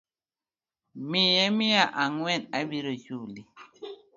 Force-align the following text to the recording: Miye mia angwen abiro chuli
Miye 1.09 1.45
mia 1.57 1.83
angwen 2.03 2.41
abiro 2.59 2.91
chuli 3.03 3.41